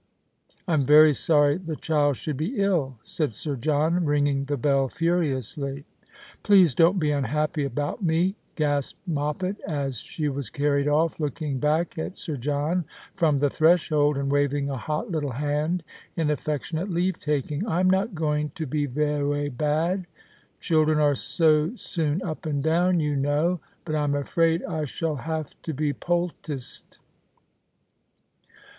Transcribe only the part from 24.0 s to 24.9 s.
afraid I